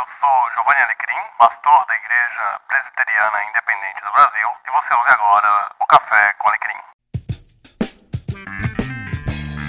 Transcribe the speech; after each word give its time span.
eu 0.00 0.06
sou 0.18 0.50
Giovanni 0.54 0.80
Alecrim, 0.80 1.20
pastor 1.38 1.86
da 1.86 1.94
Igreja 1.94 2.60
Presbiteriana 2.68 3.38
Independente 3.50 4.00
do 4.02 4.12
Brasil, 4.12 4.48
e 4.66 4.70
você 4.70 4.94
ouve 4.94 5.10
agora 5.10 5.70
o 5.78 5.86
Café 5.86 6.32
com 6.38 6.48
Alecrim. 6.48 6.80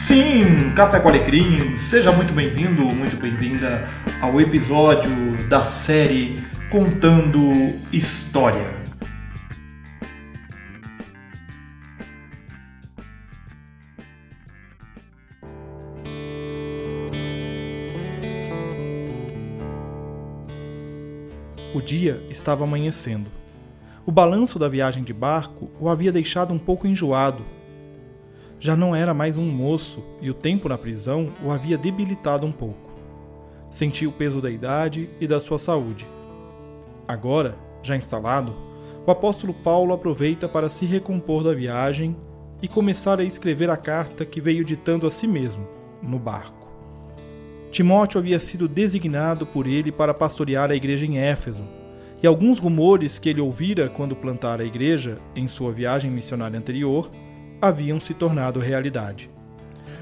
Sim, 0.07 0.73
Café 0.73 1.01
com 1.01 1.09
Alecrim, 1.09 1.75
seja 1.75 2.13
muito 2.13 2.31
bem-vindo, 2.31 2.81
muito 2.81 3.17
bem-vinda 3.17 3.85
ao 4.21 4.39
episódio 4.39 5.35
da 5.49 5.65
série 5.65 6.39
Contando 6.71 7.51
História. 7.91 8.80
O 21.73 21.79
dia 21.79 22.21
estava 22.29 22.65
amanhecendo. 22.65 23.31
O 24.05 24.11
balanço 24.11 24.59
da 24.59 24.67
viagem 24.67 25.05
de 25.05 25.13
barco 25.13 25.69
o 25.79 25.87
havia 25.87 26.11
deixado 26.11 26.53
um 26.53 26.59
pouco 26.59 26.85
enjoado. 26.85 27.45
Já 28.59 28.75
não 28.75 28.93
era 28.93 29.13
mais 29.13 29.37
um 29.37 29.45
moço 29.45 30.03
e 30.21 30.29
o 30.29 30.33
tempo 30.33 30.67
na 30.67 30.77
prisão 30.77 31.29
o 31.41 31.49
havia 31.49 31.77
debilitado 31.77 32.45
um 32.45 32.51
pouco. 32.51 32.91
Sentia 33.69 34.09
o 34.09 34.11
peso 34.11 34.41
da 34.41 34.51
idade 34.51 35.09
e 35.21 35.25
da 35.25 35.39
sua 35.39 35.57
saúde. 35.57 36.05
Agora, 37.07 37.55
já 37.81 37.95
instalado, 37.95 38.53
o 39.07 39.09
apóstolo 39.09 39.53
Paulo 39.53 39.93
aproveita 39.93 40.49
para 40.49 40.69
se 40.69 40.85
recompor 40.85 41.41
da 41.41 41.53
viagem 41.53 42.17
e 42.61 42.67
começar 42.67 43.17
a 43.17 43.23
escrever 43.23 43.69
a 43.69 43.77
carta 43.77 44.25
que 44.25 44.41
veio 44.41 44.65
ditando 44.65 45.07
a 45.07 45.11
si 45.11 45.25
mesmo, 45.25 45.65
no 46.03 46.19
barco. 46.19 46.60
Timóteo 47.71 48.19
havia 48.19 48.37
sido 48.37 48.67
designado 48.67 49.45
por 49.45 49.65
ele 49.65 49.93
para 49.93 50.13
pastorear 50.13 50.69
a 50.69 50.75
igreja 50.75 51.05
em 51.05 51.17
Éfeso, 51.17 51.63
e 52.21 52.27
alguns 52.27 52.59
rumores 52.59 53.17
que 53.17 53.29
ele 53.29 53.39
ouvira 53.39 53.87
quando 53.87 54.13
plantara 54.13 54.61
a 54.61 54.65
igreja 54.65 55.17
em 55.33 55.47
sua 55.47 55.71
viagem 55.71 56.11
missionária 56.11 56.59
anterior 56.59 57.09
haviam 57.61 57.97
se 57.97 58.13
tornado 58.13 58.59
realidade. 58.59 59.29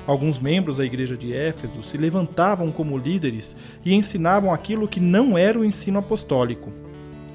Alguns 0.07 0.39
membros 0.39 0.77
da 0.77 0.85
igreja 0.85 1.15
de 1.15 1.31
Éfeso 1.31 1.83
se 1.83 1.95
levantavam 1.95 2.71
como 2.71 2.97
líderes 2.97 3.55
e 3.85 3.93
ensinavam 3.93 4.51
aquilo 4.51 4.87
que 4.87 4.99
não 4.99 5.37
era 5.37 5.59
o 5.59 5.63
ensino 5.63 5.99
apostólico. 5.99 6.71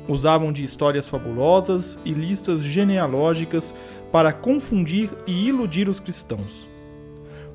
Usavam 0.08 0.52
de 0.52 0.64
histórias 0.64 1.06
fabulosas 1.06 1.96
e 2.04 2.10
listas 2.10 2.60
genealógicas 2.60 3.72
para 4.10 4.32
confundir 4.32 5.08
e 5.26 5.46
iludir 5.46 5.88
os 5.88 6.00
cristãos. 6.00 6.73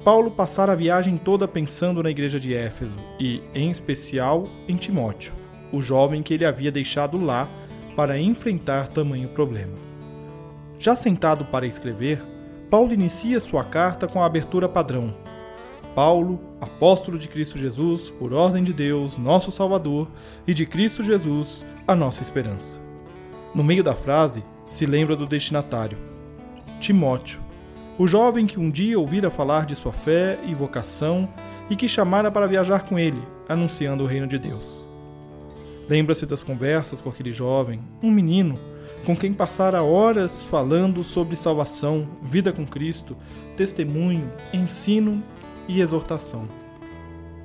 Paulo 0.10 0.32
passara 0.32 0.72
a 0.72 0.76
viagem 0.76 1.18
toda 1.18 1.48
pensando 1.48 2.02
na 2.02 2.10
igreja 2.10 2.40
de 2.40 2.52
Éfeso 2.52 2.96
e, 3.20 3.44
em 3.54 3.70
especial, 3.70 4.48
em 4.68 4.76
Timóteo, 4.76 5.32
o 5.72 5.84
jovem 5.84 6.24
que 6.24 6.34
ele 6.34 6.46
havia 6.46 6.72
deixado 6.72 7.24
lá 7.24 7.48
para 7.96 8.20
enfrentar 8.20 8.88
tamanho 8.88 9.30
problema. 9.30 9.76
Já 10.80 10.96
sentado 10.96 11.46
para 11.46 11.68
escrever, 11.68 12.24
Paulo 12.72 12.92
inicia 12.92 13.40
sua 13.40 13.64
carta 13.64 14.08
com 14.08 14.20
a 14.20 14.26
abertura 14.26 14.68
padrão. 14.68 15.14
Paulo, 15.94 16.40
apóstolo 16.60 17.20
de 17.20 17.28
Cristo 17.28 17.60
Jesus, 17.60 18.10
por 18.10 18.34
ordem 18.34 18.64
de 18.64 18.73
Deus, 18.73 19.16
nosso 19.16 19.52
Salvador, 19.52 20.10
e 20.48 20.56
de 20.56 20.66
Cristo 20.66 21.04
Jesus, 21.04 21.64
a 21.88 21.96
nossa 21.96 22.23
esperança. 22.23 22.82
No 23.54 23.64
meio 23.64 23.84
da 23.84 23.94
frase, 23.94 24.44
se 24.66 24.88
lembra 24.88 25.16
do 25.16 25.28
destinatário, 25.28 26.00
Timóteo, 26.80 27.40
o 28.00 28.08
jovem 28.08 28.47
que 28.47 28.58
um 28.58 28.72
dia 28.72 28.97
ouvira 28.97 29.30
falar 29.30 29.66
de 29.66 29.75
sua 29.75 29.92
fé 29.92 30.39
e 30.47 30.55
vocação 30.55 31.28
e 31.69 31.75
que 31.75 31.89
chamara 31.89 32.31
para 32.31 32.47
viajar 32.47 32.83
com 32.83 32.97
ele, 32.97 33.22
anunciando 33.47 34.05
o 34.05 34.08
reino 34.08 34.25
de 34.25 34.39
Deus. 34.39 34.88
Lembra-se 35.89 36.25
das 36.25 36.42
conversas 36.42 37.02
com 37.02 37.09
aquele 37.09 37.33
jovem, 37.33 37.81
um 38.02 38.09
menino, 38.09 38.58
com 39.05 39.17
quem 39.17 39.33
passara 39.33 39.83
horas 39.83 40.44
falando 40.44 41.03
sobre 41.03 41.36
salvação, 41.36 42.08
vida 42.23 42.53
com 42.53 42.66
Cristo, 42.66 43.17
testemunho, 43.58 44.32
ensino 44.54 45.21
e 45.67 45.82
exortação. 45.82 46.48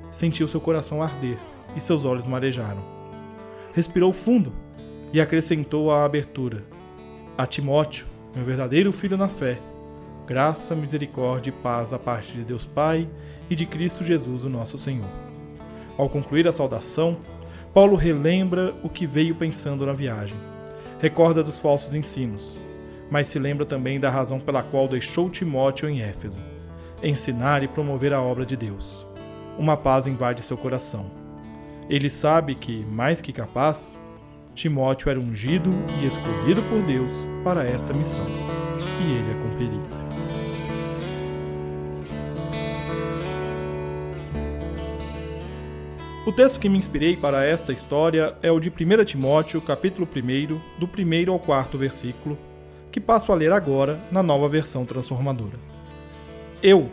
Sentiu 0.09 0.47
seu 0.47 0.61
coração 0.61 1.03
arder 1.03 1.37
e 1.75 1.81
seus 1.81 2.05
olhos 2.05 2.25
marejaram. 2.25 2.81
Respirou 3.73 4.13
fundo 4.13 4.53
e 5.11 5.19
acrescentou 5.19 5.91
à 5.91 6.05
abertura: 6.05 6.63
A 7.37 7.45
Timóteo, 7.45 8.05
meu 8.33 8.45
verdadeiro 8.45 8.93
filho 8.93 9.17
na 9.17 9.27
fé, 9.27 9.59
Graça, 10.27 10.73
misericórdia 10.73 11.51
e 11.51 11.53
paz 11.53 11.91
da 11.91 11.99
parte 11.99 12.33
de 12.33 12.43
Deus 12.43 12.65
Pai 12.65 13.07
e 13.47 13.55
de 13.55 13.65
Cristo 13.65 14.03
Jesus, 14.03 14.43
o 14.43 14.49
nosso 14.49 14.75
Senhor. 14.75 15.07
Ao 15.97 16.09
concluir 16.09 16.47
a 16.47 16.51
saudação, 16.51 17.17
Paulo 17.75 17.95
relembra 17.95 18.73
o 18.81 18.89
que 18.89 19.05
veio 19.05 19.35
pensando 19.35 19.85
na 19.85 19.93
viagem. 19.93 20.35
Recorda 20.99 21.43
dos 21.43 21.59
falsos 21.59 21.93
ensinos, 21.93 22.57
mas 23.11 23.27
se 23.27 23.37
lembra 23.37 23.67
também 23.67 23.99
da 23.99 24.09
razão 24.09 24.39
pela 24.39 24.63
qual 24.63 24.87
deixou 24.87 25.29
Timóteo 25.29 25.87
em 25.87 26.01
Éfeso: 26.01 26.37
ensinar 27.03 27.61
e 27.61 27.67
promover 27.67 28.11
a 28.11 28.21
obra 28.21 28.47
de 28.47 28.57
Deus. 28.57 29.05
Uma 29.59 29.77
paz 29.77 30.07
invade 30.07 30.43
seu 30.43 30.57
coração. 30.57 31.05
Ele 31.87 32.09
sabe 32.09 32.55
que, 32.55 32.83
mais 32.85 33.21
que 33.21 33.31
capaz, 33.31 33.99
Timóteo 34.55 35.11
era 35.11 35.19
ungido 35.19 35.69
e 36.01 36.07
escolhido 36.07 36.63
por 36.63 36.81
Deus 36.81 37.11
para 37.43 37.63
esta 37.63 37.93
missão, 37.93 38.25
e 39.05 39.11
ele 39.11 39.31
a 39.31 39.43
cumpriria. 39.43 40.14
O 46.25 46.31
texto 46.31 46.59
que 46.59 46.67
me 46.67 46.75
inspirei 46.75 47.15
para 47.15 47.45
esta 47.45 47.71
história 47.71 48.35
é 48.41 48.51
o 48.51 48.59
de 48.59 48.69
1 48.69 49.05
Timóteo, 49.05 49.61
capítulo 49.61 50.07
1, 50.11 50.79
do 50.79 50.87
1 50.87 51.31
ao 51.31 51.37
4 51.37 51.77
versículo, 51.77 52.35
que 52.91 52.99
passo 52.99 53.31
a 53.31 53.35
ler 53.35 53.51
agora 53.51 53.99
na 54.11 54.23
nova 54.23 54.49
versão 54.49 54.85
transformadora. 54.85 55.59
Eu, 56.63 56.89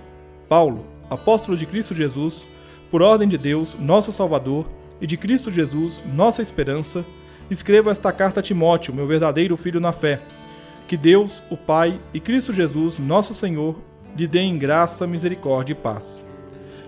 Paulo, 0.50 0.84
apóstolo 1.08 1.56
de 1.56 1.64
Cristo 1.64 1.94
Jesus, 1.94 2.44
por 2.90 3.00
ordem 3.00 3.26
de 3.26 3.38
Deus, 3.38 3.74
nosso 3.80 4.12
Salvador, 4.12 4.66
e 5.00 5.06
de 5.06 5.16
Cristo 5.16 5.50
Jesus, 5.50 6.02
nossa 6.12 6.42
esperança, 6.42 7.02
escrevo 7.50 7.88
esta 7.88 8.12
carta 8.12 8.40
a 8.40 8.42
Timóteo, 8.42 8.92
meu 8.92 9.06
verdadeiro 9.06 9.56
filho 9.56 9.80
na 9.80 9.92
fé. 9.92 10.20
Que 10.86 10.96
Deus, 10.96 11.42
o 11.50 11.56
Pai, 11.56 11.98
e 12.12 12.20
Cristo 12.20 12.52
Jesus, 12.52 12.98
nosso 12.98 13.32
Senhor, 13.32 13.78
lhe 14.14 14.26
deem 14.26 14.58
graça, 14.58 15.06
misericórdia 15.06 15.72
e 15.72 15.76
paz. 15.76 16.22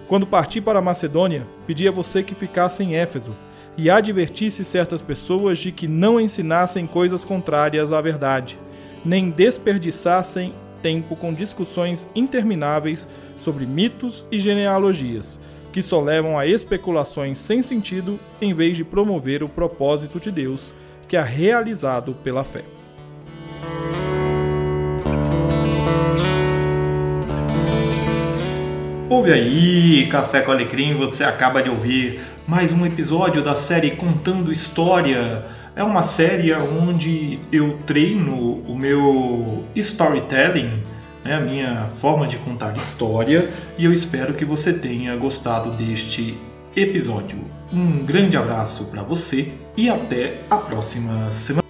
Quando 0.07 0.27
parti 0.27 0.61
para 0.61 0.79
a 0.79 0.83
Macedônia, 0.83 1.47
pedi 1.67 1.89
a 1.89 1.91
você 1.91 2.23
que 2.23 2.35
ficasse 2.35 2.83
em 2.83 2.95
Éfeso 2.95 3.35
e 3.77 3.89
advertisse 3.89 4.65
certas 4.65 5.01
pessoas 5.01 5.59
de 5.59 5.73
que 5.73 5.89
não 5.89 6.21
ensinassem 6.21 6.87
coisas 6.87 7.25
contrárias 7.25 7.91
à 7.91 8.01
verdade, 8.01 8.59
nem 9.05 9.31
desperdiçassem 9.31 10.53
tempo 10.83 11.17
com 11.17 11.33
discussões 11.33 12.07
intermináveis 12.15 13.09
sobre 13.39 13.65
mitos 13.65 14.25
e 14.31 14.39
genealogias, 14.39 15.41
que 15.73 15.81
só 15.81 16.01
levam 16.01 16.39
a 16.39 16.47
especulações 16.47 17.39
sem 17.39 17.63
sentido 17.63 18.21
em 18.41 18.53
vez 18.53 18.77
de 18.77 18.85
promover 18.85 19.43
o 19.43 19.49
propósito 19.49 20.21
de 20.21 20.31
Deus, 20.31 20.75
que 21.09 21.17
é 21.17 21.23
realizado 21.23 22.15
pela 22.23 22.45
fé. 22.45 22.63
Ouve 29.15 29.33
aí, 29.33 30.09
Café 30.09 30.41
com 30.41 30.51
Alecrim, 30.51 30.95
você 30.95 31.23
acaba 31.23 31.63
de 31.63 31.71
ouvir 31.71 32.21
mais 32.49 32.73
um 32.73 32.85
episódio 32.85 33.45
da 33.45 33.55
série 33.55 33.93
Contando 33.93 34.51
História. 34.51 35.45
É 35.77 35.85
uma 35.85 36.03
série 36.03 36.53
onde 36.53 37.39
eu 37.53 37.79
treino 37.87 38.35
o 38.67 38.77
meu 38.77 39.63
storytelling, 39.77 40.83
né, 41.25 41.37
a 41.37 41.41
minha 41.41 41.89
forma 42.01 42.27
de 42.27 42.39
contar 42.39 42.77
história, 42.77 43.49
e 43.79 43.85
eu 43.85 43.93
espero 43.93 44.35
que 44.35 44.45
você 44.45 44.73
tenha 44.73 45.15
gostado 45.15 45.71
deste 45.71 46.37
episódio. 46.75 47.39
Um 47.73 48.05
grande 48.05 48.37
abraço 48.37 48.87
para 48.87 49.05
você 49.05 49.53
e 49.77 49.89
até 49.89 50.39
a 50.51 50.57
próxima 50.57 51.31
semana. 51.31 51.64